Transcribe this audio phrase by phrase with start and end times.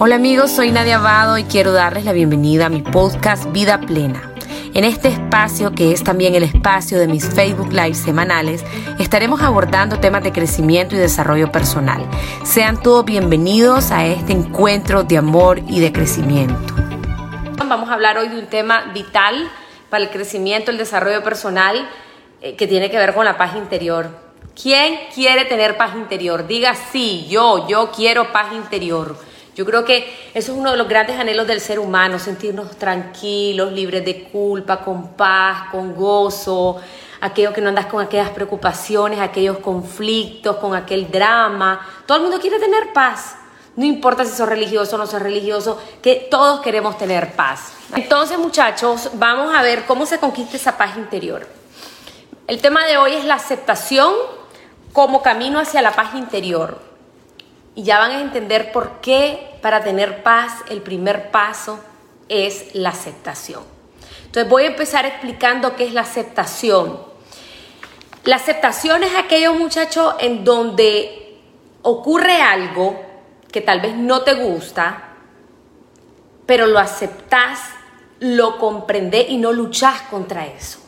[0.00, 4.32] Hola amigos, soy Nadia Abado y quiero darles la bienvenida a mi podcast Vida Plena.
[4.72, 8.64] En este espacio, que es también el espacio de mis Facebook Live semanales,
[9.00, 12.08] estaremos abordando temas de crecimiento y desarrollo personal.
[12.44, 16.76] Sean todos bienvenidos a este encuentro de amor y de crecimiento.
[17.66, 19.50] Vamos a hablar hoy de un tema vital
[19.90, 21.88] para el crecimiento, el desarrollo personal,
[22.40, 24.10] eh, que tiene que ver con la paz interior.
[24.54, 26.46] ¿Quién quiere tener paz interior?
[26.46, 29.16] Diga sí, yo, yo quiero paz interior.
[29.58, 33.72] Yo creo que eso es uno de los grandes anhelos del ser humano, sentirnos tranquilos,
[33.72, 36.80] libres de culpa, con paz, con gozo,
[37.20, 41.84] aquello que no andas con aquellas preocupaciones, aquellos conflictos, con aquel drama.
[42.06, 43.34] Todo el mundo quiere tener paz.
[43.74, 47.72] No importa si sos religioso o no sos religioso, que todos queremos tener paz.
[47.96, 51.48] Entonces, muchachos, vamos a ver cómo se conquista esa paz interior.
[52.46, 54.14] El tema de hoy es la aceptación
[54.92, 56.87] como camino hacia la paz interior
[57.74, 61.80] y ya van a entender por qué para tener paz el primer paso
[62.28, 63.62] es la aceptación.
[64.26, 67.00] Entonces voy a empezar explicando qué es la aceptación.
[68.24, 71.38] La aceptación es aquello, muchachos, en donde
[71.82, 73.00] ocurre algo
[73.50, 75.14] que tal vez no te gusta,
[76.44, 77.60] pero lo aceptas,
[78.20, 80.80] lo comprendes y no luchas contra eso.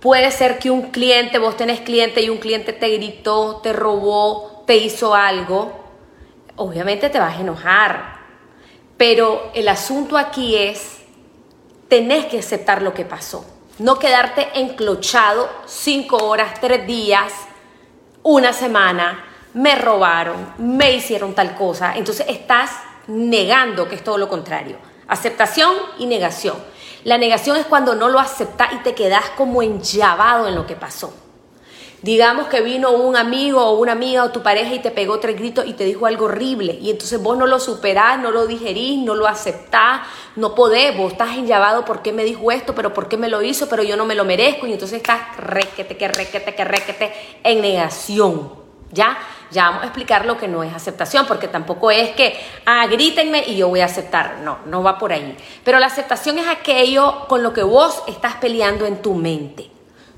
[0.00, 4.62] Puede ser que un cliente, vos tenés cliente y un cliente te gritó, te robó,
[4.66, 5.79] te hizo algo
[6.60, 8.20] obviamente te vas a enojar,
[8.98, 10.98] pero el asunto aquí es,
[11.88, 13.46] tenés que aceptar lo que pasó,
[13.78, 17.32] no quedarte enclochado cinco horas, tres días,
[18.22, 22.72] una semana, me robaron, me hicieron tal cosa, entonces estás
[23.06, 24.76] negando que es todo lo contrario,
[25.08, 26.56] aceptación y negación.
[27.04, 30.76] La negación es cuando no lo aceptas y te quedas como enllavado en lo que
[30.76, 31.14] pasó.
[32.02, 35.36] Digamos que vino un amigo o una amiga o tu pareja y te pegó tres
[35.36, 38.98] gritos y te dijo algo horrible y entonces vos no lo superás, no lo digerís,
[39.04, 40.00] no lo aceptás,
[40.34, 42.74] no podés, vos estás enllavado, ¿por qué me dijo esto?
[42.74, 43.68] ¿Pero por qué me lo hizo?
[43.68, 47.12] Pero yo no me lo merezco y entonces estás requete, que requete, que requete
[47.44, 48.50] en negación,
[48.90, 49.18] ¿ya?
[49.50, 53.44] Ya vamos a explicar lo que no es aceptación, porque tampoco es que, ah, grítenme
[53.46, 54.38] y yo voy a aceptar.
[54.42, 55.36] No, no va por ahí.
[55.64, 59.70] Pero la aceptación es aquello con lo que vos estás peleando en tu mente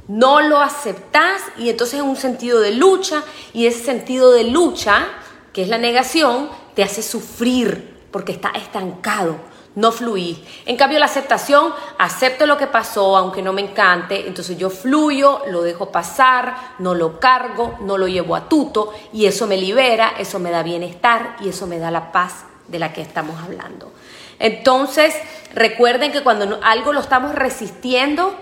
[0.08, 5.06] no lo aceptas y entonces es un sentido de lucha y ese sentido de lucha,
[5.52, 9.36] que es la negación, te hace sufrir porque está estancado,
[9.74, 10.38] no fluís.
[10.66, 15.42] En cambio la aceptación, acepto lo que pasó aunque no me encante, entonces yo fluyo,
[15.50, 20.14] lo dejo pasar, no lo cargo, no lo llevo a tuto y eso me libera,
[20.18, 23.92] eso me da bienestar y eso me da la paz de la que estamos hablando.
[24.38, 25.14] Entonces,
[25.54, 28.34] recuerden que cuando algo lo estamos resistiendo,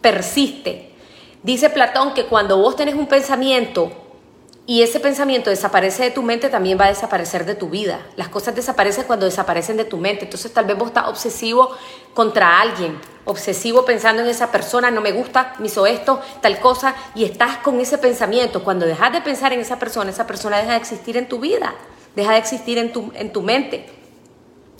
[0.00, 0.91] persiste,
[1.42, 3.90] Dice Platón que cuando vos tenés un pensamiento
[4.64, 8.00] y ese pensamiento desaparece de tu mente, también va a desaparecer de tu vida.
[8.14, 10.24] Las cosas desaparecen cuando desaparecen de tu mente.
[10.24, 11.76] Entonces tal vez vos estás obsesivo
[12.14, 16.94] contra alguien, obsesivo pensando en esa persona, no me gusta, me hizo esto, tal cosa,
[17.16, 18.62] y estás con ese pensamiento.
[18.62, 21.74] Cuando dejas de pensar en esa persona, esa persona deja de existir en tu vida,
[22.14, 24.01] deja de existir en tu, en tu mente.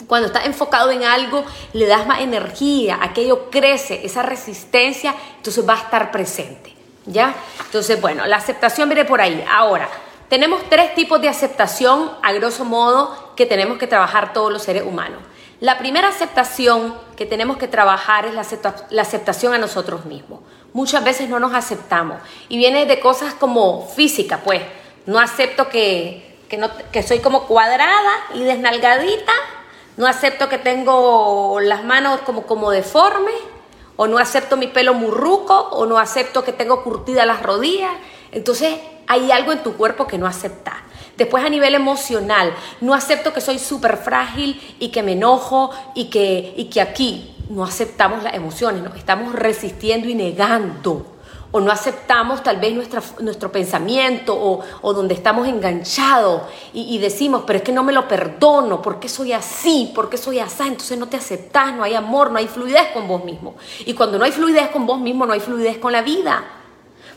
[0.06, 5.74] Cuando estás enfocado en algo, le das más energía, aquello crece, esa resistencia, entonces va
[5.74, 6.74] a estar presente.
[7.06, 7.34] ¿Ya?
[7.64, 9.44] Entonces, bueno, la aceptación viene por ahí.
[9.50, 9.88] Ahora,
[10.28, 14.84] tenemos tres tipos de aceptación, a grosso modo, que tenemos que trabajar todos los seres
[14.84, 15.20] humanos.
[15.60, 20.40] La primera aceptación que tenemos que trabajar es la, aceptación a nosotros mismos.
[20.72, 22.16] Muchas veces no nos aceptamos
[22.48, 24.62] y viene de cosas como física, pues.
[25.06, 29.32] No acepto que, no, que soy como cuadrada y desnalgadita
[29.96, 33.34] no acepto que tengo las manos como, como deformes,
[33.96, 37.92] o no acepto mi pelo murruco, o no acepto que tengo curtidas las rodillas.
[38.32, 40.74] Entonces hay algo en tu cuerpo que no aceptas.
[41.16, 46.06] Después a nivel emocional, no acepto que soy súper frágil y que me enojo y
[46.06, 51.11] que, y que aquí no aceptamos las emociones, nos estamos resistiendo y negando
[51.52, 52.74] o no aceptamos tal vez
[53.20, 54.34] nuestro pensamiento
[54.82, 56.42] o, donde estamos enganchados
[56.72, 59.92] y, decimos, pero es que no me lo perdono, ¿por qué soy así?
[59.94, 60.62] ¿Por qué soy así?
[60.62, 63.54] Entonces no te aceptas, no hay amor, no hay fluidez con vos mismo.
[63.84, 66.42] Y cuando no hay fluidez con vos mismo, no hay fluidez con la vida.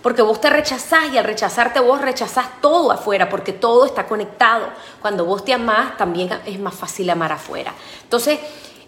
[0.02, 4.68] Porque vos te rechazás y al rechazarte vos rechazás todo afuera, porque todo está conectado.
[5.02, 7.74] Cuando vos te amás, también es más fácil amar afuera.
[8.04, 8.40] Entonces,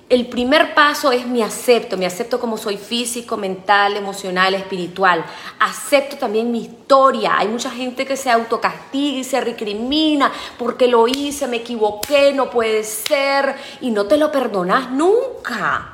[0.09, 5.25] el primer paso es me acepto, me acepto como soy físico, mental, emocional, espiritual.
[5.59, 7.38] Acepto también mi historia.
[7.38, 12.50] Hay mucha gente que se autocastiga y se recrimina porque lo hice, me equivoqué, no
[12.50, 15.94] puede ser y no te lo perdonas nunca.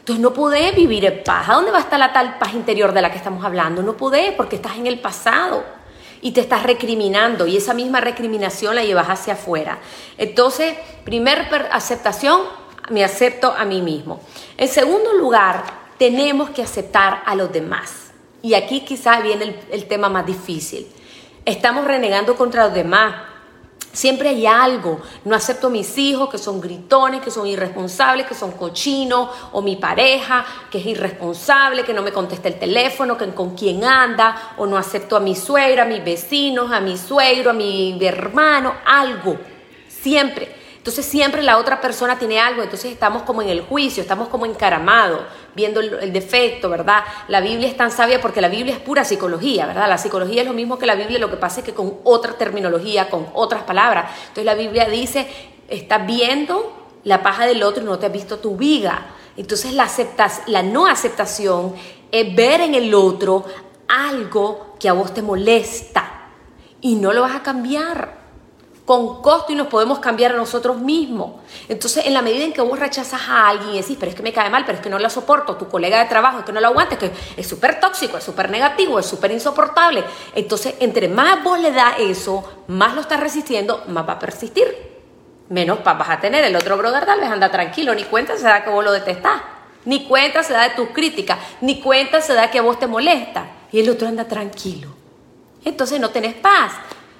[0.00, 1.48] Entonces no podés vivir en paz.
[1.48, 3.82] ¿A dónde va a estar la tal paz interior de la que estamos hablando?
[3.82, 5.64] No podés porque estás en el pasado.
[6.20, 9.78] y te estás recriminando y esa misma recriminación la llevas hacia afuera.
[10.16, 10.74] Entonces,
[11.04, 12.40] primer aceptación,
[12.90, 14.20] me acepto a mí mismo.
[14.56, 15.64] En segundo lugar,
[15.98, 18.10] tenemos que aceptar a los demás.
[18.42, 20.86] Y aquí quizás viene el, tema más difícil.
[21.44, 23.14] Estamos renegando contra los demás,
[23.92, 25.00] Siempre hay algo.
[25.24, 29.62] No acepto a mis hijos que son gritones, que son irresponsables, que son cochinos, o
[29.62, 34.54] mi pareja que es irresponsable, que no me contesta el teléfono, que con quién anda,
[34.56, 38.74] o no acepto a mi suegra, a mis vecinos, a mi suegro, a mi hermano,
[38.84, 39.36] algo.
[39.88, 40.63] Siempre.
[40.84, 44.44] Entonces siempre la otra persona tiene algo, entonces estamos como en el juicio, estamos como
[44.44, 45.22] encaramados,
[45.54, 47.04] viendo el, defecto, ¿verdad?
[47.28, 49.88] La Biblia es tan sabia porque la Biblia es pura psicología, ¿verdad?
[49.88, 52.34] La psicología es lo mismo que la Biblia, lo que pasa es que con otra
[52.34, 54.10] terminología, con otras palabras.
[54.28, 55.26] Entonces la Biblia dice,
[55.68, 59.06] estás viendo la paja del otro y no te has visto tu viga.
[59.38, 61.74] Entonces la, aceptas, la no aceptación
[62.12, 63.46] es ver en el otro
[63.88, 66.28] algo que a vos te molesta
[66.82, 68.23] y no lo vas a cambiar
[68.84, 71.40] con costo y nos podemos cambiar a nosotros mismos.
[71.68, 74.22] Entonces, en la medida en que vos rechazas a alguien y decís, pero es que
[74.22, 76.52] me cae mal, pero es que no lo soporto, tu colega de trabajo es que
[76.52, 80.04] no lo aguantes, que es súper tóxico, es súper negativo, es súper insoportable.
[80.34, 84.92] Entonces, entre más vos le das eso, más lo estás resistiendo, más va a persistir.
[85.48, 86.44] Menos vas a tener.
[86.44, 89.42] El otro brother tal vez anda tranquilo, ni cuenta se da que vos lo detestás,
[89.86, 93.46] ni cuenta se da de tus críticas, ni cuenta se da que vos te molesta.
[93.72, 94.88] Y el otro anda tranquilo.
[95.64, 96.72] Entonces no tenés paz.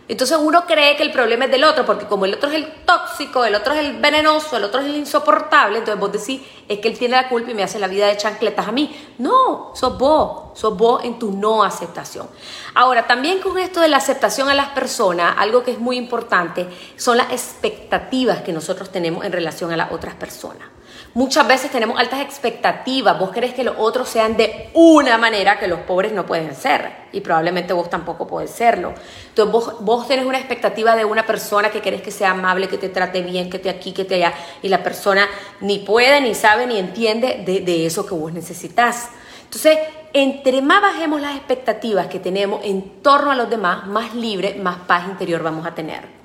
[0.06, 2.70] Entonces uno cree que el problema es del otro, porque como el otro es el
[2.84, 6.78] tóxico, el otro es el venenoso, el otro es el insoportable, entonces vos decís, es
[6.80, 8.94] que él tiene la culpa y me hace la vida de chancletas a mí.
[9.18, 12.28] No, sos vos, sos vos en tu no aceptación.
[12.74, 16.68] Ahora, también con esto de la aceptación a las personas, algo que es muy importante
[16.96, 20.68] son las expectativas que nosotros tenemos en relación a las otras personas.
[21.14, 23.16] Muchas veces tenemos altas expectativas.
[23.20, 27.04] Vos querés que los otros sean de una manera que los pobres no pueden ser.
[27.12, 28.92] Y probablemente vos tampoco podés serlo.
[29.28, 32.78] Entonces vos, vos tenés una expectativa de una persona que querés que sea amable, que
[32.78, 34.34] te trate bien, que te aquí, que te allá.
[34.60, 35.28] Y la persona
[35.60, 39.10] ni puede, ni sabe, ni entiende de, de eso que vos necesitas.
[39.44, 39.78] Entonces,
[40.12, 44.78] entre más bajemos las expectativas que tenemos en torno a los demás, más libre, más
[44.78, 46.23] paz interior vamos a tener.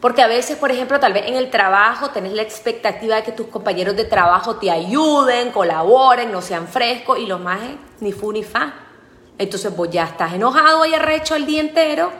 [0.00, 3.32] Porque a veces, por ejemplo, tal vez en el trabajo tenés la expectativa de que
[3.32, 7.60] tus compañeros de trabajo te ayuden, colaboren, no sean frescos y los más
[8.00, 8.72] ni fu ni fa.
[9.36, 12.10] Entonces vos ya estás enojado y arrecho el día entero,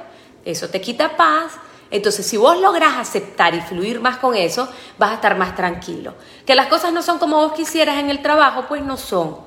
[0.45, 1.53] eso te quita paz.
[1.91, 6.15] Entonces, si vos lográs aceptar y fluir más con eso, vas a estar más tranquilo.
[6.47, 9.39] Que las cosas no son como vos quisieras en el trabajo, pues no son.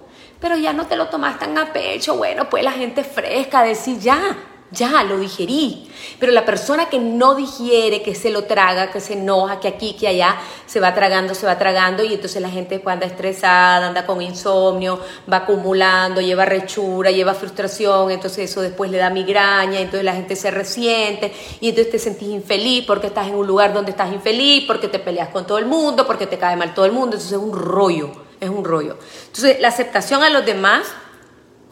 [0.42, 3.98] Pero ya no te lo tomas tan a pecho, bueno, pues la gente fresca, decir
[4.00, 4.38] ya,
[4.74, 5.90] ya lo digerí.
[6.20, 9.94] Pero la persona que no digiere, que se lo traga, que se enoja, que aquí,
[9.94, 14.06] que allá, se va tragando, se va tragando y entonces la gente anda estresada, anda
[14.06, 15.00] con insomnio,
[15.32, 20.36] va acumulando, lleva rechura, lleva frustración, entonces eso después le da migraña, entonces la gente
[20.36, 24.66] se resiente y entonces te sentís infeliz porque estás en un lugar donde estás infeliz,
[24.68, 27.32] porque te peleas con todo el mundo, porque te cae mal todo el mundo, entonces
[27.32, 28.98] es un rollo, es un rollo.
[29.28, 30.88] Entonces la aceptación a los demás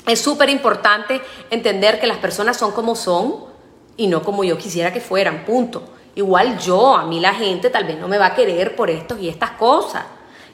[0.05, 3.45] es súper importante entender que las personas son como son
[3.97, 5.83] y no como yo quisiera que fueran, punto.
[6.15, 9.17] Igual yo, a mí la gente tal vez no me va a querer por esto
[9.17, 10.03] y estas cosas.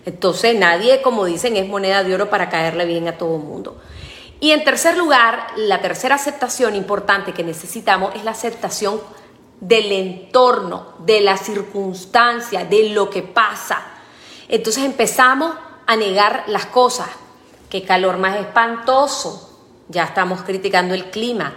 [0.05, 3.77] Entonces nadie, como dicen, es moneda de oro para caerle bien a todo el mundo.
[4.39, 9.01] Y en tercer lugar, la tercera aceptación importante que necesitamos es la aceptación
[9.59, 13.81] del entorno, de la circunstancia, de lo que pasa.
[14.47, 15.55] Entonces empezamos
[15.87, 17.09] a negar las cosas,
[17.69, 19.57] Qué calor más espantoso.
[19.89, 21.53] Ya estamos criticando el clima.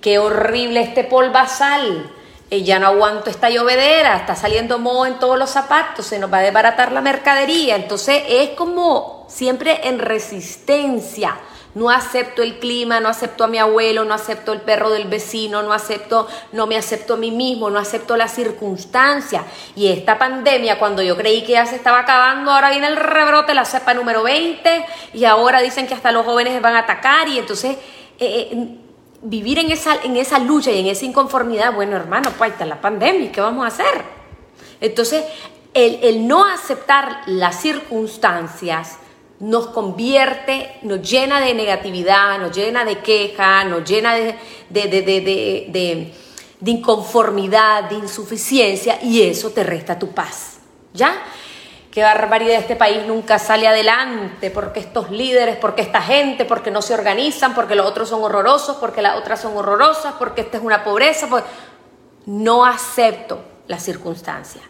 [0.00, 2.10] Qué horrible este polvazal.
[2.50, 6.32] Eh, ya no aguanto esta llovedera, está saliendo moho en todos los zapatos, se nos
[6.32, 7.76] va a desbaratar la mercadería.
[7.76, 11.36] Entonces es como siempre en resistencia
[11.74, 15.62] no acepto el clima, no acepto a mi abuelo, no acepto el perro del vecino,
[15.62, 19.44] no acepto, no me acepto a mí mismo, no acepto las circunstancias.
[19.76, 23.54] Y esta pandemia, cuando yo creí que ya se estaba acabando, ahora viene el rebrote,
[23.54, 27.38] la cepa número 20, y ahora dicen que hasta los jóvenes van a atacar, y
[27.38, 27.76] entonces
[28.18, 28.78] eh, eh,
[29.22, 32.80] vivir en esa, en esa lucha y en esa inconformidad, bueno hermano, pues está la
[32.80, 34.04] pandemia, ¿qué vamos a hacer?
[34.80, 35.24] Entonces,
[35.74, 38.98] el, el no aceptar las circunstancias,
[39.40, 44.34] nos convierte, nos llena de negatividad, nos llena de queja, nos llena de,
[44.70, 46.12] de,
[46.64, 50.58] inconformidad, de insuficiencia y eso te resta tu paz.
[50.92, 51.22] ¿Ya?
[51.90, 56.82] Qué barbaridad, este país nunca sale adelante porque estos líderes, porque esta gente, porque no
[56.82, 60.62] se organizan, porque los otros son horrorosos, porque las otras son horrorosas, porque esta es
[60.62, 61.28] una pobreza.
[61.28, 61.44] Pues...
[62.26, 64.62] No acepto las circunstancias.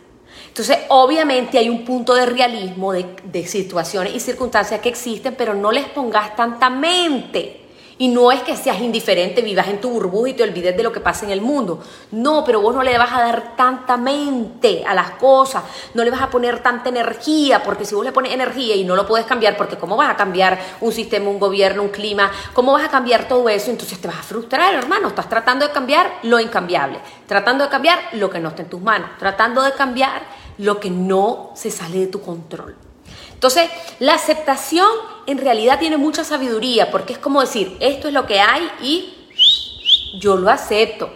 [0.48, 5.70] Entonces, obviamente hay un punto de realismo de, situaciones y circunstancias que existen, pero no
[5.70, 7.57] les pongas tanta mente
[8.00, 10.92] Y no es que seas indiferente, vivas en tu burbuja y te olvides de lo
[10.92, 11.82] que pasa en el mundo.
[12.12, 15.64] No, pero vos no le vas a dar tanta mente a las cosas,
[15.94, 18.94] no le vas a poner tanta energía, porque si vos le pones energía y no
[18.94, 22.30] lo puedes cambiar, porque ¿cómo vas a cambiar un sistema, un gobierno, un clima?
[22.54, 23.70] ¿Cómo vas a cambiar todo eso?
[23.70, 25.08] Entonces te vas a frustrar, hermano.
[25.08, 28.80] Estás tratando de cambiar lo incambiable, tratando de cambiar lo que no está en tus
[28.80, 30.22] manos, tratando de cambiar
[30.58, 32.87] lo que no se sale de tu control.
[33.38, 34.90] Entonces, la aceptación
[35.26, 39.14] en realidad tiene mucha sabiduría, porque es como decir, esto es lo que hay y
[40.18, 41.08] yo lo acepto,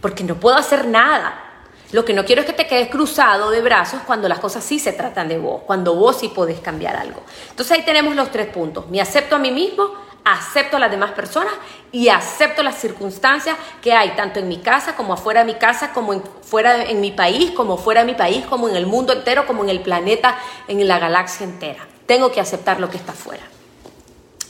[0.00, 1.44] porque no puedo hacer nada.
[1.92, 4.80] Lo que no quiero es que te quedes cruzado de brazos cuando las cosas sí
[4.80, 7.22] se tratan de vos, cuando vos sí podés cambiar algo.
[7.48, 8.88] Entonces ahí tenemos los tres puntos.
[8.90, 11.52] Me acepto a mí mismo, acepto a las demás personas
[11.90, 15.92] y acepto las circunstancias que hay, tanto en mi casa como afuera de mi casa,
[15.92, 19.12] como en, fuera en mi país, como fuera de mi país, como en el mundo
[19.12, 21.86] entero, como en el planeta, en la galaxia entera.
[22.06, 23.42] Tengo que aceptar lo que está afuera.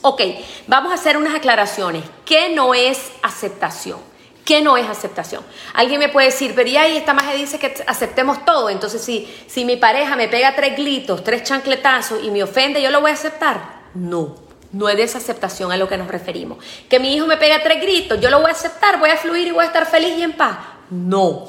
[0.00, 0.22] Ok,
[0.66, 2.04] vamos a hacer unas aclaraciones.
[2.24, 3.98] ¿Qué no es aceptación?
[4.44, 5.44] ¿Qué no es aceptación?
[5.74, 8.70] Alguien me puede decir, pero ya ahí esta magia dice que aceptemos todo.
[8.70, 12.90] Entonces, si, si mi pareja me pega tres gritos, tres chancletazos y me ofende, ¿yo
[12.90, 13.82] lo voy a aceptar?
[13.92, 14.47] No.
[14.72, 16.58] No es esa aceptación a lo que nos referimos.
[16.88, 19.48] Que mi hijo me pega tres gritos, yo lo voy a aceptar, voy a fluir
[19.48, 20.58] y voy a estar feliz y en paz.
[20.90, 21.46] No,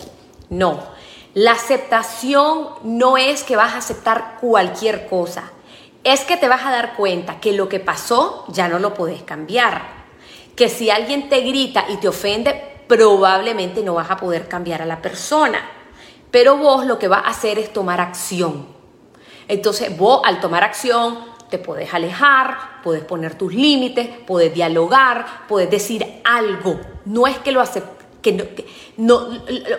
[0.50, 0.84] no.
[1.34, 5.52] La aceptación no es que vas a aceptar cualquier cosa.
[6.04, 9.22] Es que te vas a dar cuenta que lo que pasó ya no lo puedes
[9.24, 10.00] cambiar.
[10.56, 14.86] Que si alguien te grita y te ofende, probablemente no vas a poder cambiar a
[14.86, 15.60] la persona.
[16.32, 18.68] Pero vos lo que vas a hacer es tomar acción.
[19.48, 21.20] Entonces vos al tomar acción
[21.50, 26.80] te puedes alejar, puedes poner tus límites, puedes dialogar, puedes decir algo.
[27.06, 28.00] No es que lo aceptes.
[28.22, 28.66] Que
[28.98, 29.30] no,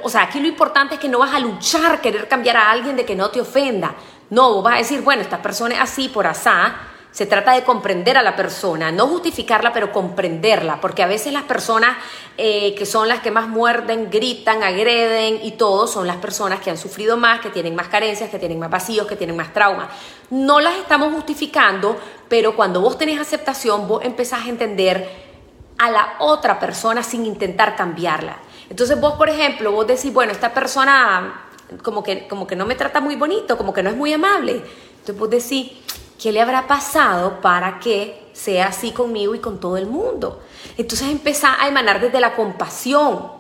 [0.03, 2.97] o sea, aquí lo importante es que no vas a luchar, querer cambiar a alguien
[2.97, 3.95] de que no te ofenda.
[4.31, 6.75] No, vas a decir, bueno, esta persona es así por asá,
[7.13, 11.43] se trata de comprender a la persona, no justificarla, pero comprenderla, porque a veces las
[11.43, 11.97] personas
[12.39, 16.71] eh, que son las que más muerden, gritan, agreden y todo, son las personas que
[16.71, 19.89] han sufrido más, que tienen más carencias, que tienen más vacíos, que tienen más traumas.
[20.31, 21.97] No las estamos justificando,
[22.29, 25.31] pero cuando vos tenés aceptación, vos empezás a entender
[25.79, 28.37] a la otra persona sin intentar cambiarla.
[28.69, 31.47] Entonces vos, por ejemplo, vos decís, bueno, esta persona
[31.83, 34.63] como que, como que no me trata muy bonito, como que no es muy amable.
[35.01, 35.73] Entonces vos decís,
[36.21, 40.43] ¿Qué le habrá pasado para que sea así conmigo y con todo el mundo?
[40.77, 43.33] Entonces empieza a emanar desde la compasión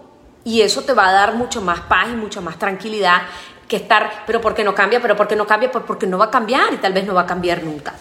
[0.44, 3.20] y eso te va a dar mucho más paz y mucha más tranquilidad
[3.68, 4.98] que estar, pero ¿por qué no cambia?
[4.98, 5.70] Pero ¿por qué no cambia?
[5.70, 7.92] Pues porque no va a cambiar y tal vez no va a cambiar nunca.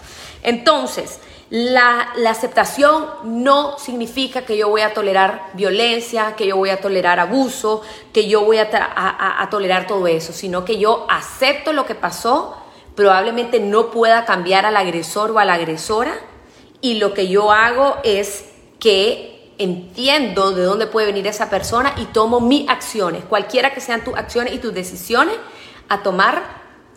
[0.43, 1.19] Entonces,
[1.49, 7.19] la, aceptación no significa que yo voy a tolerar violencia, que yo voy a tolerar
[7.19, 7.81] abuso,
[8.13, 12.55] que yo voy a tolerar todo eso, sino que yo acepto lo que pasó
[12.99, 16.19] probablemente no pueda cambiar al agresor o a la agresora
[16.81, 18.43] y lo que yo hago es
[18.77, 24.03] que entiendo de dónde puede venir esa persona y tomo mis acciones, cualquiera que sean
[24.03, 25.35] tus acciones y tus decisiones
[25.87, 26.43] a tomar,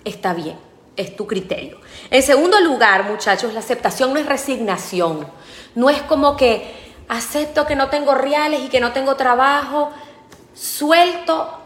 [0.04, 0.58] está bien,
[0.96, 1.78] es tu criterio.
[2.10, 5.28] En segundo lugar, muchachos, la aceptación no es resignación,
[5.76, 9.92] no es como que acepto que no tengo reales y que no tengo trabajo,
[10.52, 11.61] suelto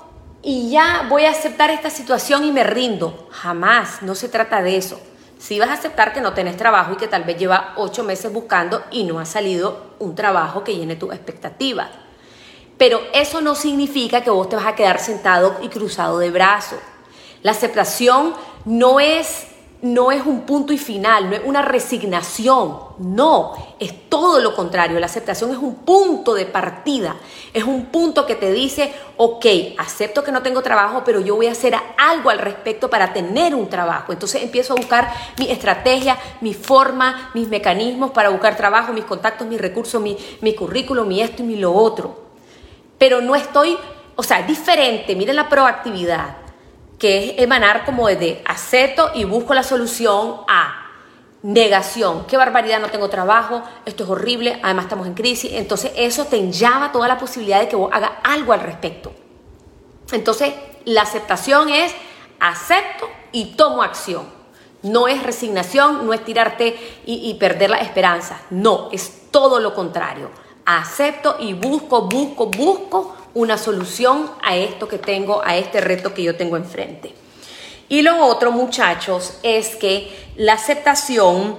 [0.48, 3.26] y ya voy a aceptar esta situación y me rindo.
[3.32, 5.00] Jamás, no se trata de eso.
[5.40, 8.32] Si vas a aceptar que no tenés trabajo y que tal vez lleva ocho meses
[8.32, 11.88] buscando y no ha salido un trabajo que llene tus expectativas.
[12.78, 16.78] Pero eso no significa que vos te vas a quedar sentado y cruzado de brazos.
[17.42, 18.32] La aceptación
[18.64, 19.48] no es
[19.82, 24.98] no es un punto y final, no es una resignación, no, es todo lo contrario.
[24.98, 27.16] La aceptación es un punto de partida,
[27.52, 31.46] es un punto que te dice, ok, acepto que no tengo trabajo, pero yo voy
[31.46, 34.12] a hacer algo al respecto para tener un trabajo.
[34.12, 39.46] Entonces empiezo a buscar mi estrategia, mi forma, mis mecanismos para buscar trabajo, mis contactos,
[39.46, 42.24] mis recursos, mi, currículum, mi esto y mi lo otro.
[42.98, 43.76] Pero no estoy,
[44.14, 46.45] o sea, diferente, miren la proactividad
[46.98, 50.86] que es emanar como de acepto y busco la solución a
[51.42, 52.26] negación.
[52.26, 55.52] Qué barbaridad, no tengo trabajo, esto es horrible, además estamos en crisis.
[55.54, 59.12] Entonces eso te llama toda la posibilidad de que vos hagas algo al respecto.
[60.12, 61.94] Entonces la aceptación es
[62.40, 64.34] acepto y tomo acción.
[64.82, 68.40] No es resignación, no es tirarte y, y perder la esperanza.
[68.50, 70.30] No, es todo lo contrario.
[70.64, 76.22] Acepto y busco, busco, busco una solución a esto que tengo, a este reto que
[76.22, 77.12] yo tengo enfrente.
[77.86, 81.58] Y lo otro, muchachos, es que la aceptación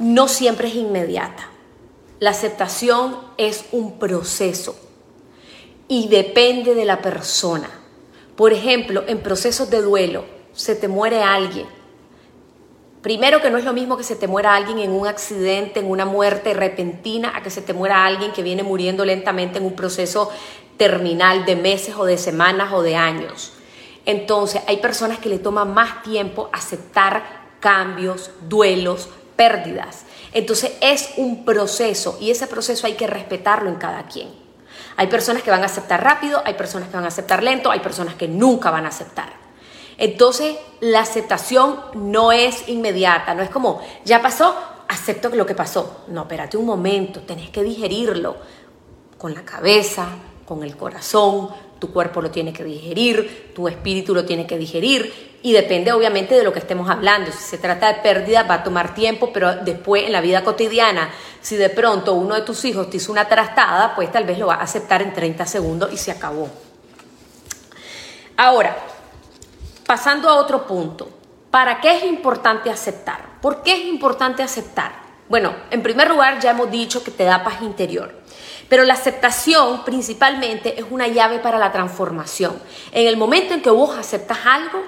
[0.00, 1.50] no siempre es inmediata.
[2.18, 4.76] La aceptación es un proceso
[5.86, 7.70] y depende de la persona.
[8.34, 11.66] Por ejemplo, en procesos de duelo, se te muere alguien.
[13.02, 15.88] Primero que no es lo mismo que se te muera alguien en un accidente, en
[15.88, 19.76] una muerte repentina, a que se te muera alguien que viene muriendo lentamente en un
[19.76, 20.32] proceso
[20.78, 23.52] terminal de meses o de semanas o de años.
[24.06, 30.04] Entonces hay personas que le toman más tiempo aceptar cambios, duelos, pérdidas.
[30.32, 34.28] Entonces es un proceso y ese proceso hay que respetarlo en cada quien.
[34.96, 37.80] Hay personas que van a aceptar rápido, hay personas que van a aceptar lento, hay
[37.80, 39.28] personas que nunca van a aceptar.
[39.96, 44.56] Entonces la aceptación no es inmediata, no es como, ya pasó,
[44.88, 46.04] acepto lo que pasó.
[46.08, 48.36] No, espérate un momento, tenés que digerirlo
[49.18, 50.08] con la cabeza,
[50.48, 55.38] con el corazón, tu cuerpo lo tiene que digerir, tu espíritu lo tiene que digerir
[55.42, 57.30] y depende obviamente de lo que estemos hablando.
[57.30, 61.10] Si se trata de pérdida va a tomar tiempo, pero después en la vida cotidiana,
[61.42, 64.46] si de pronto uno de tus hijos te hizo una trastada, pues tal vez lo
[64.46, 66.48] va a aceptar en 30 segundos y se acabó.
[68.38, 68.74] Ahora,
[69.86, 71.10] pasando a otro punto,
[71.50, 73.38] ¿para qué es importante aceptar?
[73.42, 74.92] ¿Por qué es importante aceptar?
[75.28, 78.14] Bueno, en primer lugar ya hemos dicho que te da paz interior.
[78.68, 82.58] Pero la aceptación principalmente es una llave para la transformación.
[82.92, 84.82] En el momento en que vos aceptas algo,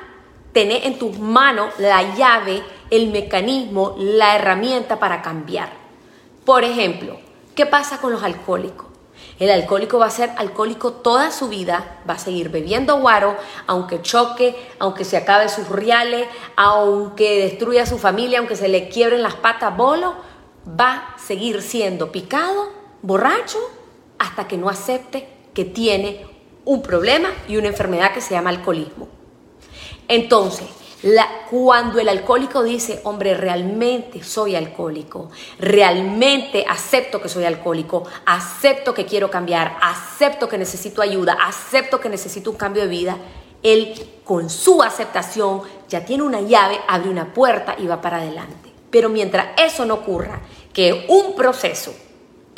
[0.52, 5.70] tenés en tus manos la llave, el mecanismo, la herramienta para cambiar.
[6.44, 7.18] Por ejemplo,
[7.54, 8.86] ¿qué pasa con los alcohólicos?
[9.38, 14.02] El alcohólico va a ser alcohólico toda su vida, va a seguir bebiendo guaro, aunque
[14.02, 19.22] choque, aunque se acabe sus reales, aunque destruya a su familia, aunque se le quiebren
[19.22, 20.14] las patas bolo,
[20.68, 23.58] va a seguir siendo picado borracho
[24.18, 26.26] hasta que no acepte que tiene
[26.64, 29.08] un problema y una enfermedad que se llama alcoholismo.
[30.08, 30.66] Entonces,
[31.48, 39.06] cuando el alcohólico dice, hombre, realmente soy alcohólico, realmente acepto que soy alcohólico, acepto que
[39.06, 43.16] quiero cambiar, acepto que necesito ayuda, acepto que necesito un cambio de vida,
[43.62, 48.70] él con su aceptación ya tiene una llave, abre una puerta y va para adelante.
[48.90, 50.40] Pero mientras eso no ocurra,
[50.72, 51.94] que un proceso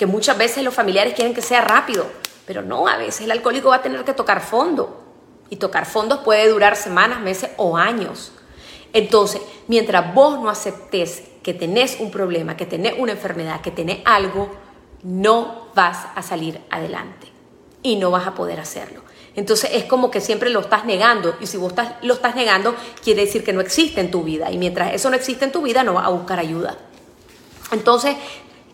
[0.03, 2.05] que muchas veces los familiares quieren que sea rápido,
[2.45, 5.01] pero no, a veces el alcohólico va a tener que tocar fondo.
[5.49, 8.33] Y tocar fondos puede durar semanas, meses o años.
[8.93, 14.01] Entonces, mientras vos no aceptes que tenés un problema, que tenés una enfermedad, que tenés
[14.05, 14.51] algo,
[15.05, 17.29] no vas a salir adelante
[17.85, 19.03] y no vas a poder hacerlo.
[19.37, 23.21] Entonces es como que siempre lo estás negando y si vos lo estás negando quiere
[23.21, 25.85] decir que no existe en tu vida y mientras eso no existe en tu vida
[25.85, 26.77] no vas a buscar ayuda.
[27.73, 28.17] Entonces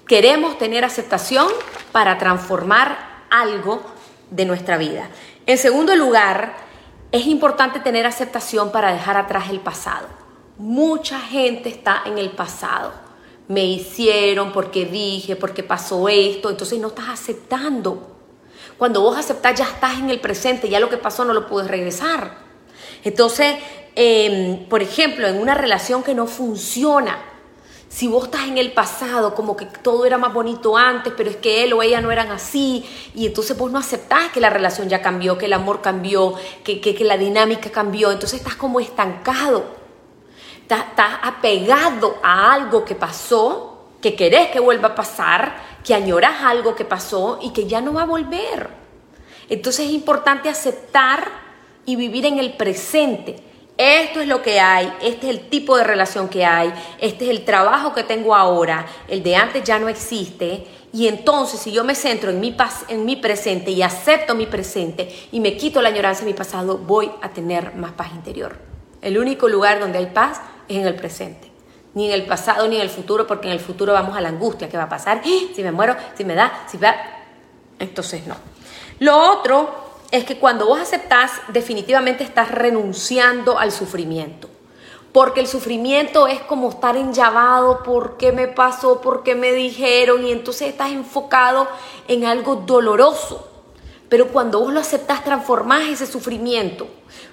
[0.09, 1.49] Queremos tener aceptación
[1.93, 3.83] para transformar algo
[4.31, 5.11] de nuestra vida.
[5.45, 6.57] En segundo lugar,
[7.13, 10.07] es importante tener aceptación para dejar atrás el pasado.
[10.57, 12.95] Mucha gente está en el pasado.
[13.49, 18.17] Me hicieron porque dije, porque pasó esto, entonces no estás aceptando.
[18.79, 21.71] Cuando vos aceptás ya estás en el presente, ya lo que pasó no lo puedes
[21.71, 22.39] regresar.
[23.05, 23.57] Entonces,
[23.95, 27.19] em, por ejemplo, en una relación que no funciona,
[27.89, 31.37] si vos estás en el pasado, como que todo era más bonito antes, pero es
[31.37, 34.89] que él o ella no eran así, y entonces vos no aceptás que la relación
[34.89, 39.65] ya cambió, que el amor cambió, que, que, la dinámica cambió, entonces estás como estancado,
[40.61, 46.43] estás, estás apegado a algo que pasó, que querés que vuelva a pasar, que añoras
[46.43, 48.69] algo que pasó y que ya no va a volver.
[49.49, 51.27] Entonces es importante aceptar
[51.87, 53.48] y vivir en el presente
[53.79, 57.31] esto es lo que hay, este es el tipo de relación que hay, este es
[57.31, 60.67] el trabajo que tengo ahora, el de antes ya no existe.
[60.93, 62.57] Y entonces si yo me centro en mi,
[62.89, 66.79] en mi presente y acepto mi presente y me quito la añoranza de mi pasado,
[66.79, 68.59] voy a tener más paz interior.
[69.01, 71.53] El único lugar donde hay paz es en el presente.
[71.95, 74.29] Ni en el pasado ni en el futuro, porque en el futuro vamos a la
[74.29, 74.69] angustia.
[74.69, 75.23] ¿Qué va a pasar?
[75.25, 75.53] ¡Ah!
[75.55, 76.97] Si me muero, si me da, si va.
[77.79, 78.37] Entonces no.
[78.99, 84.49] Lo otro es que cuando vos aceptás, definitivamente estás renunciando al sufrimiento.
[85.13, 89.01] Porque el sufrimiento es como estar enllavado, ¿por qué me pasó?
[89.01, 90.25] ¿Por qué me dijeron?
[90.27, 91.67] Y entonces estás enfocado
[92.09, 93.49] en algo doloroso.
[94.09, 96.87] Pero cuando vos lo aceptás, transformás ese sufrimiento.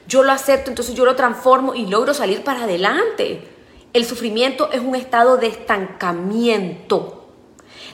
[0.07, 3.47] Yo lo acepto, entonces yo lo transformo y logro salir para adelante.
[3.93, 7.27] El sufrimiento es un estado de estancamiento.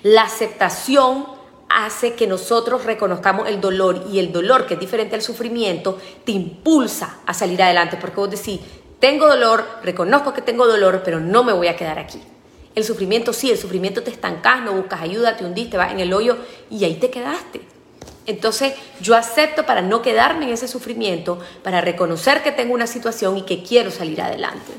[0.01, 1.40] La aceptación
[1.75, 6.31] hace que nosotros reconozcamos el dolor y el dolor, que es diferente al sufrimiento, te
[6.31, 8.60] impulsa a salir adelante, porque vos decís,
[8.99, 12.21] tengo dolor, reconozco que tengo dolor, pero no me voy a quedar aquí.
[12.75, 16.13] El sufrimiento sí, el sufrimiento te estancas, no buscas ayuda, te hundiste, vas en el
[16.13, 16.38] hoyo
[16.69, 17.62] y ahí te quedaste.
[18.25, 23.38] Entonces yo acepto para no quedarme en ese sufrimiento, para reconocer que tengo una situación
[23.38, 24.71] y que quiero salir adelante.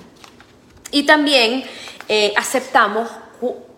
[0.91, 1.65] Y también
[2.09, 3.09] eh, aceptamos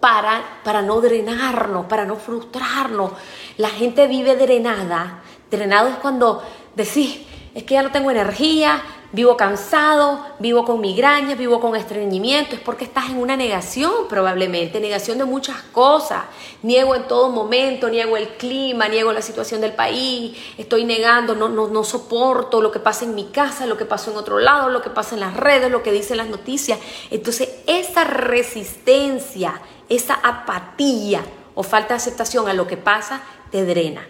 [0.01, 3.13] para, para no drenarnos, para no frustrarnos.
[3.57, 5.23] La gente vive drenada.
[5.51, 6.43] Drenado es cuando
[6.75, 7.21] decís,
[7.55, 12.61] es que ya no tengo energía, vivo cansado, vivo con migrañas, vivo con estreñimiento, es
[12.61, 16.25] porque estás en una negación probablemente, negación de muchas cosas.
[16.63, 21.49] Niego en todo momento, niego el clima, niego la situación del país, estoy negando, no,
[21.49, 24.69] no, no soporto lo que pasa en mi casa, lo que pasa en otro lado,
[24.69, 26.81] lo que pasa en las redes, lo que dicen las noticias.
[27.13, 31.23] Entonces, esa resistencia, esa apatía
[31.55, 34.05] o falta de aceptación a lo que pasa, te drena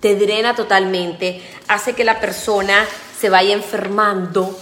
[0.00, 2.86] te drena totalmente, hace que la persona
[3.18, 4.56] se vaya enfermando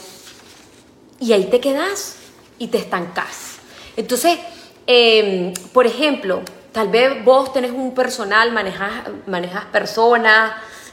[1.20, 2.16] y ahí te quedas
[2.58, 3.58] y te estancas.
[3.96, 4.38] Entonces,
[4.86, 10.52] em, por ejemplo, tal vez vos tenés un personal, manejas, manejas personas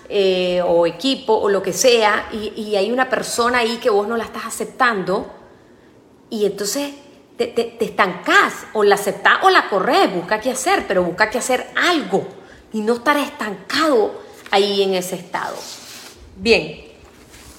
[0.10, 4.18] eh, o equipo o lo que sea y, hay una persona ahí que vos no
[4.18, 5.32] la estás aceptando
[6.30, 6.94] y entonces
[7.38, 11.38] te, te, estancás o la aceptás o la corres, busca qué hacer, pero busca qué
[11.38, 12.28] hacer algo
[12.74, 14.23] y no estar estancado
[14.54, 15.56] ahí en ese estado.
[16.36, 16.86] Bien,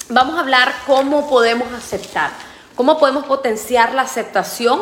[0.08, 2.30] vamos a hablar cómo podemos aceptar,
[2.76, 4.80] cómo podemos potenciar la aceptación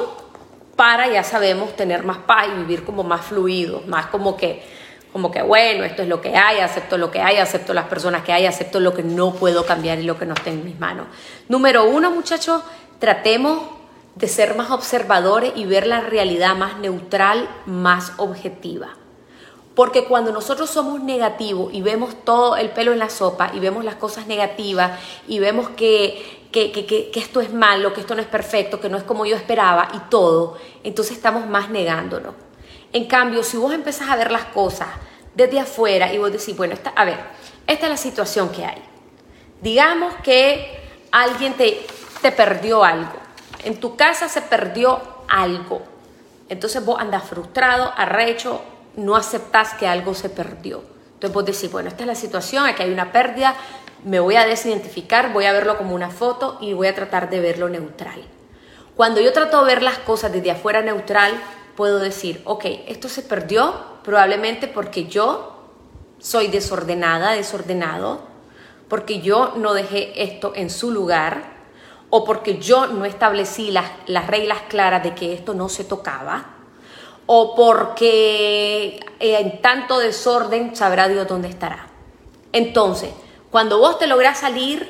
[0.76, 4.62] para, ya sabemos, tener más paz y vivir como más fluidos, más como que,
[5.10, 8.22] como que, bueno, esto es lo que hay, acepto lo que hay, acepto las personas
[8.24, 10.78] que hay, acepto lo que no puedo cambiar y lo que no está en mis
[10.78, 11.06] manos.
[11.48, 12.60] Número uno, muchachos,
[12.98, 13.58] tratemos
[14.16, 18.96] de ser más observadores y ver la realidad más neutral, más objetiva.
[19.74, 23.84] Porque cuando nosotros somos negativos y vemos todo el pelo en la sopa y vemos
[23.84, 28.80] las cosas negativas y vemos que, que, esto es malo, que esto no es perfecto,
[28.80, 32.34] que no es como yo esperaba y todo, entonces estamos más negándonos.
[32.92, 34.88] En cambio, si vos empezás a ver las cosas
[35.34, 37.18] desde afuera y vos decís, bueno, a ver,
[37.66, 38.82] esta es la situación que hay.
[39.62, 40.80] Digamos que
[41.10, 41.86] alguien te,
[42.20, 43.14] te perdió algo.
[43.64, 45.80] En tu casa se perdió algo.
[46.50, 48.60] Entonces vos andas frustrado, arrecho,
[48.96, 50.82] no aceptas que algo se perdió.
[51.14, 53.54] Entonces vos decís, bueno, esta es la situación, aquí hay una pérdida,
[54.04, 57.40] me voy a desidentificar, voy a verlo como una foto y voy a tratar de
[57.40, 58.22] verlo neutral.
[58.96, 61.32] Cuando yo trato de ver las cosas desde afuera neutral,
[61.76, 65.70] puedo decir, ok, esto se perdió probablemente porque yo
[66.18, 68.22] soy desordenada, desordenado,
[68.88, 71.52] porque yo no dejé esto en su lugar
[72.10, 76.61] o porque yo no establecí las, las reglas claras de que esto no se tocaba
[77.26, 81.88] o porque eh, en tanto desorden sabrá Dios dónde estará.
[82.52, 83.10] Entonces,
[83.50, 84.88] cuando vos te lográs salir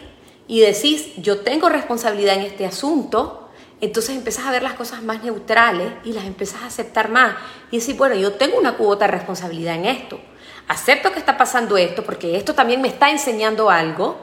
[0.49, 3.49] y decís, yo tengo responsabilidad en este asunto,
[3.81, 7.35] entonces empezás a ver las cosas más neutrales y las empezás a aceptar más.
[7.71, 10.21] Y decís, bueno, yo tengo una cuota de responsabilidad en esto.
[10.69, 14.17] Acepto que está pasando esto porque esto también me está enseñando algo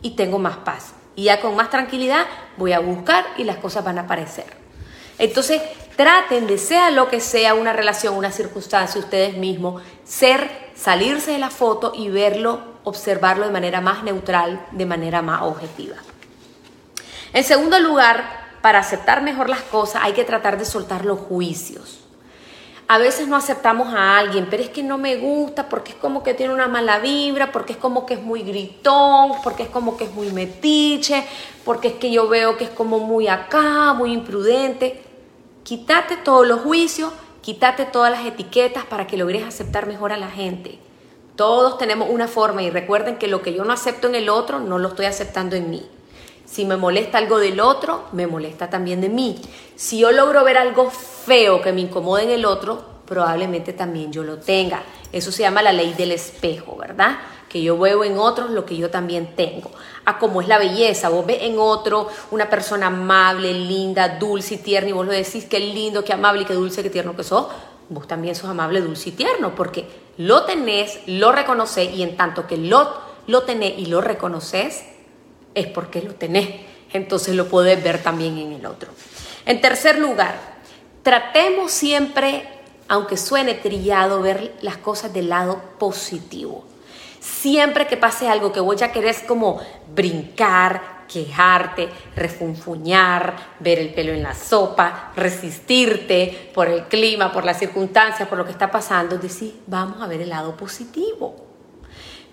[0.00, 0.94] y tengo más paz.
[1.14, 4.46] Y ya con más tranquilidad voy a buscar y las cosas van a aparecer.
[5.18, 5.60] Entonces,
[5.96, 11.38] traten de sea lo que sea una relación, una circunstancia, ustedes mismos, ser, salirse de
[11.38, 15.96] la foto y verlo, observarlo de manera más neutral, de manera más objetiva.
[17.32, 22.00] En segundo lugar, para aceptar mejor las cosas hay que tratar de soltar los juicios.
[22.86, 26.22] A veces no aceptamos a alguien, pero es que no me gusta porque es como
[26.22, 29.96] que tiene una mala vibra, porque es como que es muy gritón, porque es como
[29.96, 31.24] que es muy metiche,
[31.64, 35.02] porque es que yo veo que es como muy acá, muy imprudente.
[35.64, 40.28] Quítate todos los juicios, quítate todas las etiquetas para que logres aceptar mejor a la
[40.28, 40.78] gente.
[41.36, 44.60] Todos tenemos una forma y recuerden que lo que yo no acepto en el otro,
[44.60, 45.82] no lo estoy aceptando en mí.
[46.44, 49.40] Si me molesta algo del otro, me molesta también de mí.
[49.74, 54.22] Si yo logro ver algo feo que me incomode en el otro, probablemente también yo
[54.22, 54.82] lo tenga.
[55.12, 57.16] Eso se llama la ley del espejo, ¿verdad?
[57.54, 59.70] Que yo veo en otros lo que yo también tengo
[60.04, 61.08] a cómo es la belleza.
[61.08, 65.44] Vos ves en otro una persona amable, linda, dulce y tierna y vos lo decís,
[65.48, 67.46] qué lindo, qué amable, qué dulce, qué tierno que sos.
[67.90, 69.86] Vos también sos amable, dulce y tierno porque
[70.16, 72.92] lo tenés, lo reconoces y en tanto que lo,
[73.28, 74.82] lo tenés y lo reconoces,
[75.54, 76.48] es porque lo tenés.
[76.92, 78.90] Entonces lo podés ver también en el otro.
[79.46, 80.40] En tercer lugar,
[81.04, 82.48] tratemos siempre,
[82.88, 86.64] aunque suene trillado, ver las cosas del lado positivo.
[87.24, 89.58] Siempre que pase algo que vos ya querés como
[89.94, 97.58] brincar, quejarte, refunfuñar, ver el pelo en la sopa, resistirte por el clima, por las
[97.58, 101.34] circunstancias, por lo que está pasando, decir, vamos a ver el lado positivo.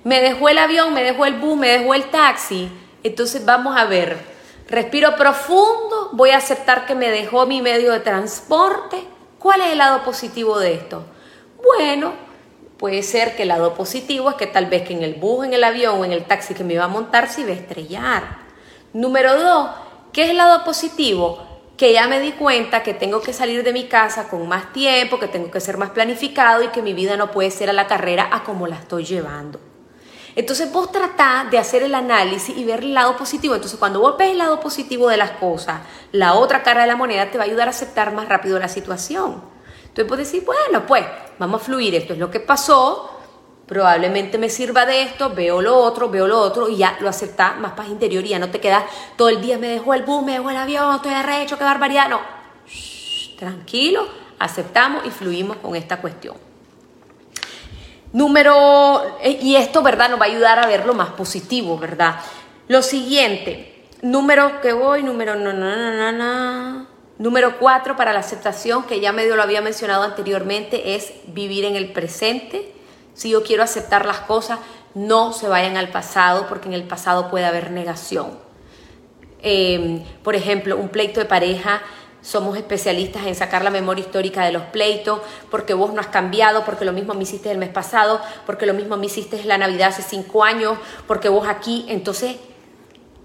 [0.03, 2.69] Me dejó el avión, me dejó el bus, me dejó el taxi,
[3.01, 4.17] entonces vamos a ver,
[4.67, 9.05] respiro profundo, voy a aceptar que me dejó mi medio de transporte.
[9.39, 11.05] ¿Cuál es el lado positivo de esto?
[11.63, 12.30] Bueno,
[12.81, 15.53] Puede ser que el lado positivo es que tal vez que en el bus, en
[15.53, 18.23] el avión o en el taxi que me iba a montar se iba a estrellar.
[18.91, 19.69] Número dos,
[20.11, 21.45] ¿qué es el lado positivo?
[21.77, 25.19] Que ya me di cuenta que tengo que salir de mi casa con más tiempo,
[25.19, 27.85] que tengo que ser más planificado y que mi vida no puede ser a la
[27.85, 29.59] carrera a como la estoy llevando.
[30.35, 33.53] Entonces vos tratás de hacer el análisis y ver el lado positivo.
[33.53, 36.95] Entonces cuando vos ves el lado positivo de las cosas, la otra cara de la
[36.95, 39.50] moneda te va a ayudar a aceptar más rápido la situación.
[39.91, 41.05] Entonces vos decís, bueno, pues
[41.37, 43.11] vamos a fluir, esto es lo que pasó,
[43.67, 47.59] probablemente me sirva de esto, veo lo otro, veo lo otro y ya lo aceptás
[47.59, 48.85] más paz interior y ya no te quedas
[49.17, 52.07] todo el día, me dejó el bus, me dejó el avión, estoy arrecho, qué barbaridad.
[52.07, 52.21] No,
[53.37, 54.07] tranquilo,
[54.39, 56.37] aceptamos y fluimos con esta cuestión.
[58.13, 60.09] Número, eh, y esto, ¿verdad?
[60.09, 62.15] Nos va a ayudar a ver lo más positivo, ¿verdad?
[62.69, 66.87] Lo siguiente, número que voy, número, no, no, no, no,
[67.21, 71.75] Número cuatro para la aceptación, que ya medio lo había mencionado anteriormente, es vivir en
[71.75, 72.73] el presente.
[73.13, 74.57] Si yo quiero aceptar las cosas,
[74.95, 78.39] no se vayan al pasado, porque en el pasado puede haber negación.
[79.43, 81.83] Em, por ejemplo, un pleito de pareja
[82.23, 86.65] somos especialistas en sacar la memoria histórica de los pleitos, porque vos no has cambiado,
[86.65, 89.89] porque lo mismo me hiciste el mes pasado, porque lo mismo me hiciste la Navidad
[89.89, 92.37] hace cinco años, porque vos aquí, entonces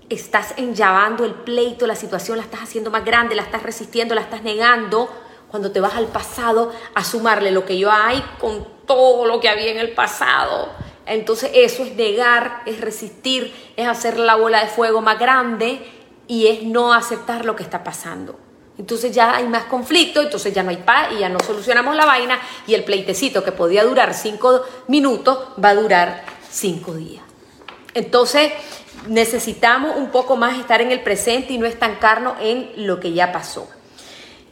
[0.08, 4.20] estás enllavando el pleito, la situación la estás haciendo más grande, la estás resistiendo, la
[4.20, 5.08] estás negando,
[5.50, 9.48] cuando te vas al pasado a sumarle lo que yo hay con todo lo que
[9.48, 10.68] había en el pasado.
[11.06, 15.80] Entonces eso es negar, es resistir, es hacer la bola de fuego más grande
[16.26, 18.38] y es no aceptar lo que está pasando.
[18.78, 22.04] Entonces ya hay más conflicto, entonces ya no hay paz y ya no solucionamos la
[22.04, 27.25] vaina y el pleitecito que podía durar cinco minutos va a durar cinco días.
[27.96, 28.52] Entonces
[29.08, 33.32] necesitamos un poco más estar en el presente y no estancarnos en lo que ya
[33.32, 33.68] pasó.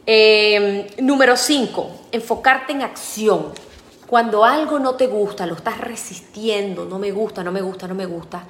[0.07, 3.53] Eh, número cinco, enfocarte en acción.
[4.07, 7.93] Cuando algo no te gusta, lo estás resistiendo, no me gusta, no me gusta, no
[7.93, 8.45] me gusta,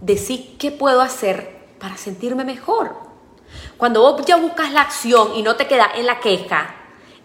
[0.00, 2.92] decir qué puedo hacer para sentirme mejor.
[3.76, 6.74] Cuando vos ya buscas la acción y no te quedas en la queja,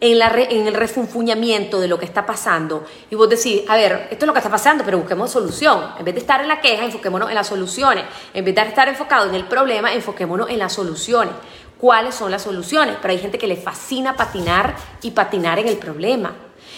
[0.01, 4.27] en, el refunfuñamiento de lo que está pasando, y vos decís, a ver, esto es
[4.27, 5.91] lo que está pasando, pero busquemos solución.
[5.97, 8.05] En vez de estar en la queja, enfoquémonos en las soluciones.
[8.33, 11.33] En vez de estar enfocado en el problema, enfoquémonos en las soluciones.
[11.77, 12.95] ¿Cuáles son las soluciones?
[13.01, 16.33] Pero hay gente que le fascina patinar y patinar en el problema.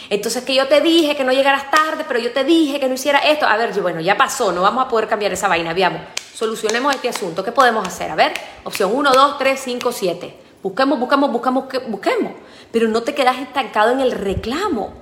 [0.10, 2.94] Entonces que yo te dije que no llegaras tarde, pero yo te dije que no
[2.94, 3.46] hiciera esto.
[3.46, 6.02] A ver, bueno, ya pasó, no vamos a poder cambiar esa vaina, veamos
[6.42, 7.44] solucionemos este asunto.
[7.44, 8.10] ¿Qué podemos hacer?
[8.10, 10.41] A ver, opción 1, 2, 3, 5, 7.
[10.64, 12.34] Busquemos, buscamos, buscamos, busquemos.
[12.72, 14.94] Pero no te quedas estancado en el reclamo.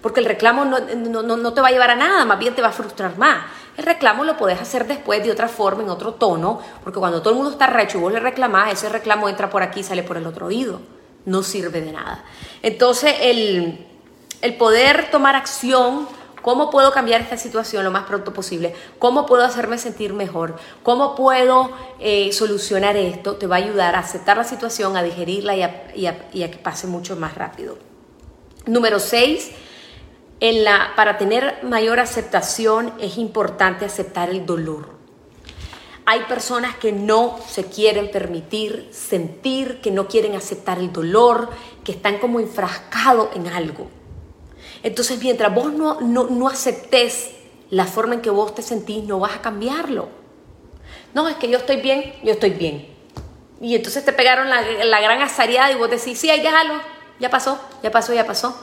[0.00, 2.68] Porque el reclamo no, no, te va a llevar a nada, más bien te va
[2.68, 3.44] a frustrar más.
[3.76, 7.30] El reclamo lo puedes hacer después de otra forma, en otro tono, porque cuando todo
[7.30, 10.02] el mundo está recho y vos le reclamás, ese reclamo entra por aquí y sale
[10.02, 10.80] por el otro oído.
[11.24, 12.24] No sirve de nada.
[12.62, 13.86] Entonces, el,
[14.40, 16.08] el poder tomar acción
[16.42, 18.74] ¿Cómo puedo cambiar esta situación lo más pronto posible?
[18.98, 20.56] ¿Cómo puedo hacerme sentir mejor?
[20.82, 23.36] ¿Cómo puedo eh, solucionar esto?
[23.36, 25.54] Te va a ayudar a aceptar la situación, a digerirla
[25.94, 27.78] y a, que pase mucho más rápido.
[28.66, 29.52] Número 6.
[30.96, 35.00] para tener mayor aceptación es importante aceptar el dolor.
[36.04, 41.50] Hay personas que no se quieren permitir sentir, que no quieren aceptar el dolor,
[41.84, 44.01] que están como enfrascados en algo.
[44.82, 47.30] Entonces, mientras vos no, no, aceptes
[47.70, 50.08] la forma en que vos te sentís, no vas a cambiarlo.
[51.14, 52.88] No, es que yo estoy bien, yo estoy bien.
[53.60, 56.74] Y entonces te pegaron la, gran azareada y vos decís, sí, ahí déjalo,
[57.20, 58.58] ya pasó, ya pasó, ya pasó.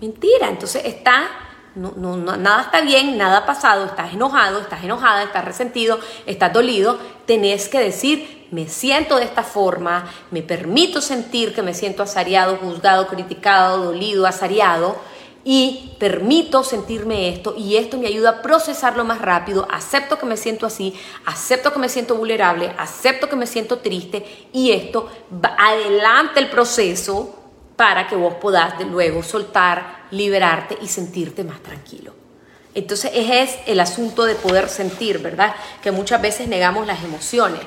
[0.00, 1.28] Mentira, entonces está,
[1.74, 6.52] no, no, nada está bien, nada ha pasado, estás enojado, estás enojada, estás resentido, estás
[6.52, 12.04] dolido, tenés que decir, me siento de esta forma, me permito sentir que me siento
[12.04, 14.96] azareado, juzgado, criticado, dolido, azareado
[15.50, 20.36] y permito sentirme esto y esto me ayuda a procesarlo más rápido, acepto que me
[20.36, 20.92] siento así,
[21.24, 25.10] acepto que me siento vulnerable, acepto que me siento triste y esto
[25.42, 27.34] va adelante el proceso
[27.76, 32.12] para que vos podás de luego soltar, liberarte y sentirte más tranquilo.
[32.74, 35.54] Entonces ese es el asunto de poder sentir, ¿verdad?
[35.82, 37.62] Que muchas veces negamos las emociones,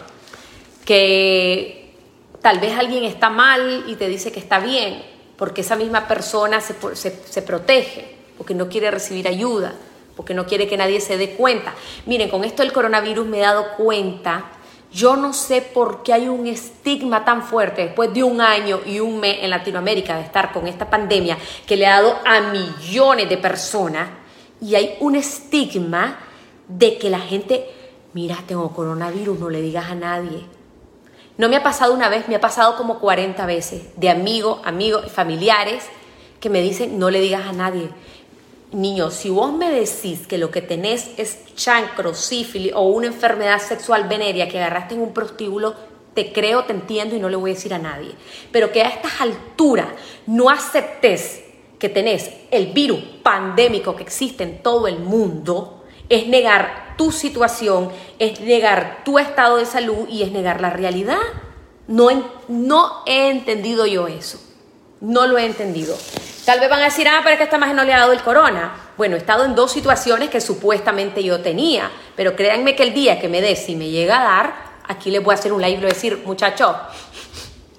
[0.85, 1.95] que
[2.43, 5.10] tal vez alguien está mal y te dice que está bien,
[5.41, 9.73] porque esa misma persona se, protege, porque no quiere recibir ayuda,
[10.15, 11.73] porque no quiere que nadie se dé cuenta.
[12.05, 14.51] Miren, con esto del coronavirus me he dado cuenta,
[14.93, 18.99] yo no sé por qué hay un estigma tan fuerte después de un año y
[18.99, 23.27] un mes en Latinoamérica de estar con esta pandemia que le ha dado a millones
[23.27, 24.09] de personas
[24.61, 26.19] y hay un estigma
[26.67, 27.65] de que la gente,
[28.13, 30.60] mira, tengo coronavirus, no le digas a nadie
[31.41, 35.11] no me ha pasado una vez, me ha pasado como 40 veces de amigos, amigos,
[35.11, 35.85] familiares
[36.39, 37.89] que me dicen, no le digas a nadie.
[38.71, 43.59] Niño, si vos me decís que lo que tenés es chancro, sífilis o una enfermedad
[43.59, 45.73] sexual venérea que agarraste en un prostíbulo,
[46.13, 48.11] te creo, te entiendo y no le voy a decir a nadie.
[48.51, 49.87] Pero que a estas alturas
[50.27, 51.43] no aceptes
[51.79, 55.80] que tenés el virus pandémico que existe en todo el mundo,
[56.11, 61.17] es negar tu situación, es negar tu estado de salud y es negar la realidad.
[61.87, 62.09] No,
[62.47, 64.39] no he entendido yo eso.
[64.99, 65.97] No lo he entendido.
[66.45, 68.11] Tal vez van a decir, ah, pero es que está más no le ha dado
[68.11, 68.75] el corona.
[68.97, 73.19] Bueno, he estado en dos situaciones que supuestamente yo tenía, pero créanme que el día
[73.19, 74.53] que me dé, si me llega a dar,
[74.87, 76.75] aquí les voy a hacer un live y decir, muchachos,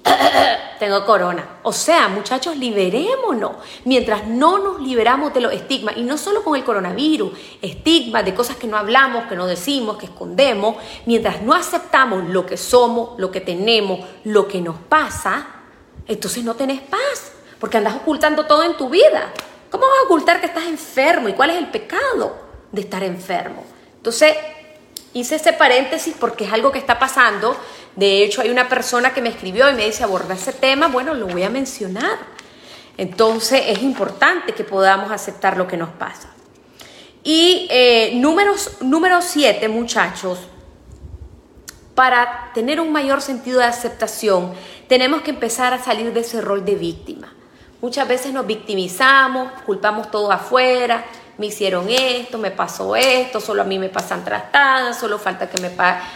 [0.78, 1.58] tengo corona.
[1.62, 3.52] O sea, muchachos, liberémonos.
[3.84, 8.34] Mientras no nos liberamos de los estigmas, y no solo con el coronavirus, estigmas de
[8.34, 13.18] cosas que no hablamos, que no decimos, que escondemos, mientras no aceptamos lo que somos,
[13.18, 15.46] lo que tenemos, lo que nos pasa,
[16.06, 19.32] entonces no tenés paz, porque andas ocultando todo en tu vida.
[19.70, 21.28] ¿Cómo vas a ocultar que estás enfermo?
[21.28, 22.36] ¿Y cuál es el pecado
[22.72, 23.64] de estar enfermo?
[23.96, 24.34] Entonces,
[25.14, 27.56] hice ese paréntesis porque es algo que está pasando
[27.96, 31.14] de hecho, hay una persona que me escribió y me dice, aborda ese tema, bueno,
[31.14, 32.18] lo voy a mencionar.
[32.96, 36.28] Entonces, es importante que podamos aceptar lo que nos pasa.
[37.22, 40.38] Y eh, número siete, muchachos,
[41.94, 44.54] para tener un mayor sentido de aceptación,
[44.88, 47.34] tenemos que empezar a salir de ese rol de víctima.
[47.82, 51.04] Muchas veces nos victimizamos, culpamos todo afuera,
[51.42, 55.60] me hicieron esto, me pasó esto, solo a mí me pasan trastadas, solo falta que
[55.60, 55.72] me,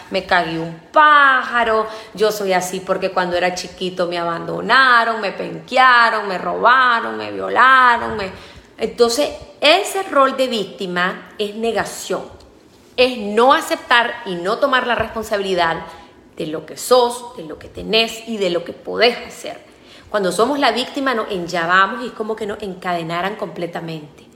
[0.09, 6.29] me cague un pájaro, yo soy así porque cuando era chiquito me abandonaron, me penquearon,
[6.29, 8.31] me robaron, me violaron, me...
[8.77, 12.23] Entonces, ese rol de víctima es negación,
[12.95, 15.81] es no aceptar y no tomar la responsabilidad
[16.37, 19.59] de lo que sos, de lo que tenés y de lo que podés hacer.
[20.09, 24.26] Cuando somos la víctima nos enllavamos y es como que nos encadenaran completamente.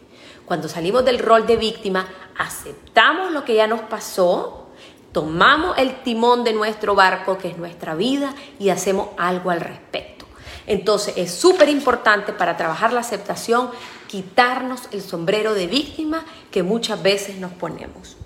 [0.46, 4.68] Cuando salimos del rol de víctima, aceptamos lo que ya nos pasó,
[5.12, 10.26] tomamos el timón de nuestro barco, que es nuestra vida, y hacemos algo al respecto.
[10.68, 13.72] Entonces es súper importante para trabajar la aceptación
[14.08, 18.18] quitarnos el sombrero de víctima que muchas veces nos ponemos.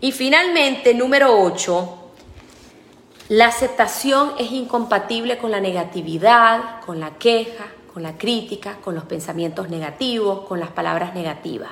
[0.00, 1.96] Y finalmente, número 8,
[3.28, 9.04] la aceptación es incompatible con la negatividad, con la queja, con la crítica, con los
[9.04, 11.70] pensamientos negativos, con las palabras negativas.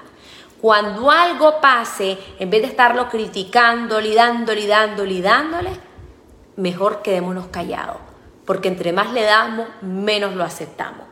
[0.61, 5.70] Cuando algo pase, en vez de estarlo criticando, dándole, dándole, dándole,
[6.57, 7.98] mejor quedémonos callados.
[8.44, 11.07] Porque entre más le damos, menos lo aceptamos.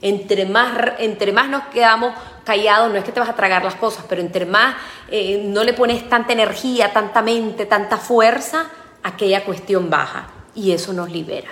[0.00, 2.12] Entre más, entre más nos quedamos
[2.44, 4.74] callados, no es que te vas a tragar las cosas, pero entre más
[5.08, 8.66] eh, no le pones tanta energía, tanta mente, tanta fuerza,
[9.02, 10.28] aquella cuestión baja.
[10.54, 11.50] Y eso nos libera.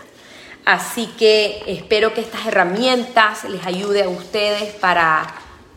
[0.66, 5.24] Así que espero que estas herramientas les ayude a ustedes para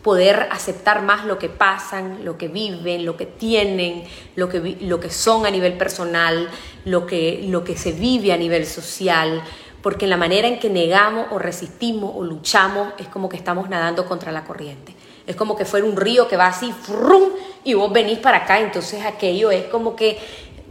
[0.02, 4.02] poder aceptar más lo que pasan, lo que viven, lo que tienen,
[4.34, 6.50] lo que, lo que son a nivel personal,
[6.84, 9.44] lo que, lo que se vive a nivel social,
[9.80, 13.68] porque en la manera en que negamos o resistimos o luchamos es como que estamos
[13.68, 14.96] nadando contra la corriente.
[15.24, 17.28] Es como que fuera un río que va así, frum,
[17.62, 20.18] y vos venís para acá, entonces aquello es como que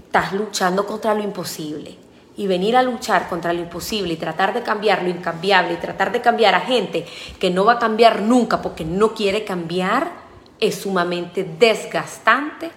[0.07, 2.08] estás luchando contra lo imposible
[2.39, 6.13] y venir a luchar contra lo imposible y tratar de cambiar lo incambiable y tratar
[6.13, 7.05] de cambiar a gente
[7.37, 10.09] que no va a cambiar nunca porque no quiere cambiar,
[10.57, 12.71] es sumamente desgastante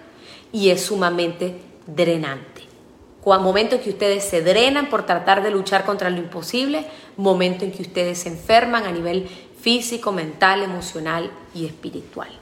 [0.51, 2.63] y es sumamente drenante.
[3.25, 6.85] Momento en que ustedes se drenan por tratar de luchar contra lo imposible,
[7.17, 9.29] momento en que ustedes se enferman a nivel
[9.61, 12.42] físico, mental, emocional y espiritual.